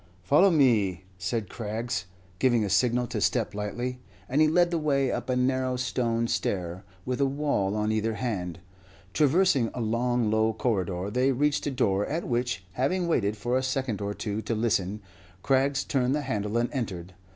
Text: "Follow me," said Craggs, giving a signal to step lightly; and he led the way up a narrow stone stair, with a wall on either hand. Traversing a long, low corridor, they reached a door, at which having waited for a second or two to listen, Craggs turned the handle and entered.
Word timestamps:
"Follow 0.23 0.49
me," 0.49 1.03
said 1.19 1.47
Craggs, 1.47 2.07
giving 2.39 2.65
a 2.65 2.71
signal 2.71 3.05
to 3.05 3.21
step 3.21 3.53
lightly; 3.53 3.99
and 4.27 4.41
he 4.41 4.47
led 4.47 4.71
the 4.71 4.79
way 4.79 5.11
up 5.11 5.29
a 5.29 5.35
narrow 5.35 5.75
stone 5.75 6.27
stair, 6.27 6.83
with 7.05 7.21
a 7.21 7.27
wall 7.27 7.75
on 7.75 7.91
either 7.91 8.15
hand. 8.15 8.61
Traversing 9.13 9.69
a 9.75 9.79
long, 9.79 10.31
low 10.31 10.53
corridor, 10.53 11.11
they 11.11 11.31
reached 11.31 11.67
a 11.67 11.71
door, 11.71 12.03
at 12.07 12.27
which 12.27 12.65
having 12.71 13.07
waited 13.07 13.37
for 13.37 13.55
a 13.55 13.61
second 13.61 14.01
or 14.01 14.15
two 14.15 14.41
to 14.41 14.55
listen, 14.55 15.01
Craggs 15.43 15.83
turned 15.83 16.15
the 16.15 16.21
handle 16.21 16.57
and 16.57 16.73
entered. 16.73 17.13